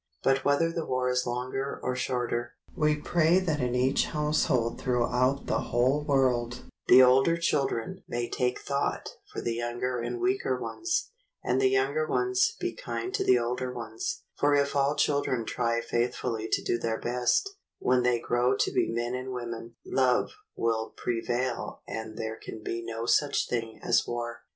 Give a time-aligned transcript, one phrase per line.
[0.23, 4.81] But whether the war is longer or shorter, we pray that in each house hold
[4.81, 10.59] throughout the whole world, the older children may take thought for the younger and weaker
[10.59, 11.11] ones,
[11.43, 15.81] and the younger ones be kind to the older ones; for if all children try
[15.81, 20.95] faithfully to do their best, when they grow to be men and women, love will
[20.97, 24.41] prevail and there can be no such thing as War.